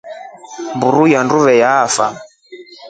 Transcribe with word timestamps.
Mburu 0.75 1.03
iya 1.09 1.19
njiiu 1.25 1.51
yafyaa. 1.61 2.13